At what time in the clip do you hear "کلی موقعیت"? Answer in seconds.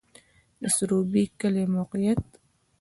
1.39-2.23